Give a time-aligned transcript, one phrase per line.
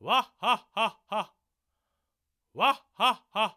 [0.00, 1.32] わっはっはっは。
[2.54, 3.53] わっはっはっ。